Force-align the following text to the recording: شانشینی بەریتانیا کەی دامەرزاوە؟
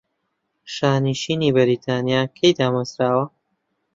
شانشینی 0.75 1.49
بەریتانیا 1.55 2.21
کەی 2.37 2.55
دامەرزاوە؟ 2.57 3.23